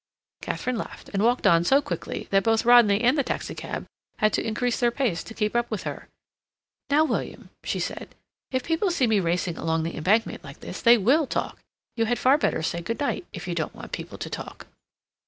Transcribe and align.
Katharine 0.41 0.79
laughed 0.79 1.09
and 1.09 1.21
walked 1.21 1.45
on 1.45 1.63
so 1.63 1.79
quickly 1.79 2.25
that 2.31 2.41
both 2.43 2.65
Rodney 2.65 3.01
and 3.01 3.15
the 3.15 3.21
taxicab 3.23 3.85
had 4.17 4.33
to 4.33 4.43
increase 4.43 4.79
their 4.79 4.89
pace 4.89 5.21
to 5.23 5.35
keep 5.35 5.55
up 5.55 5.69
with 5.69 5.83
her. 5.83 6.07
"Now, 6.89 7.03
William," 7.03 7.51
she 7.63 7.79
said, 7.79 8.15
"if 8.49 8.63
people 8.63 8.89
see 8.89 9.05
me 9.05 9.19
racing 9.19 9.57
along 9.57 9.83
the 9.83 9.95
Embankment 9.95 10.43
like 10.43 10.61
this 10.61 10.81
they 10.81 10.97
will 10.97 11.27
talk. 11.27 11.59
You 11.95 12.05
had 12.05 12.17
far 12.17 12.39
better 12.39 12.63
say 12.63 12.81
good 12.81 12.99
night, 12.99 13.27
if 13.31 13.47
you 13.47 13.53
don't 13.53 13.75
want 13.75 13.91
people 13.91 14.17
to 14.17 14.29
talk." 14.31 14.65